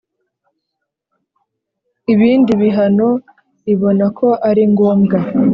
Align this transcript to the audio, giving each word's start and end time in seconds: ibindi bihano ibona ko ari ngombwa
ibindi 2.13 2.51
bihano 2.61 3.09
ibona 3.73 4.05
ko 4.17 4.27
ari 4.49 4.63
ngombwa 4.71 5.19